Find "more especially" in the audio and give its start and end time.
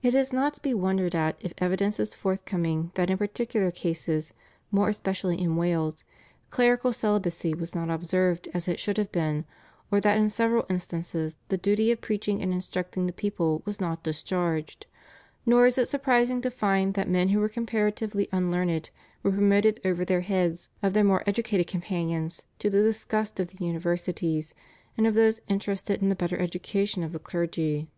4.70-5.40